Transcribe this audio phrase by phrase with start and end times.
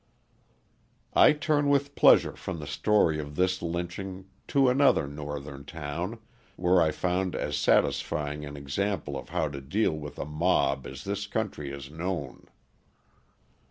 [1.13, 6.17] I turn with pleasure from the story of this lynching to another Northern town,
[6.55, 11.03] where I found as satisfying an example of how to deal with a mob as
[11.03, 12.47] this country has known.